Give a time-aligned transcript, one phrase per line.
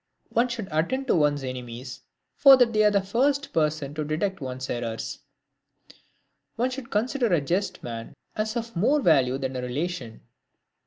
[0.29, 2.01] One should attend to one's enemies,
[2.35, 5.19] for they are the first persons to detect one's errors.
[6.55, 10.21] One should consider a just man as of more value than a relation.